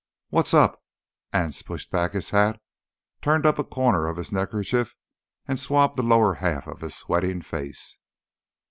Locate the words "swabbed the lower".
5.59-6.33